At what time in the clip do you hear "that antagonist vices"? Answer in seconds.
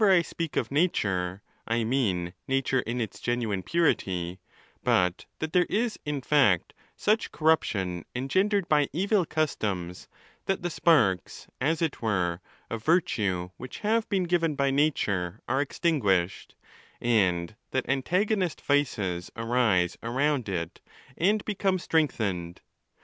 17.69-19.29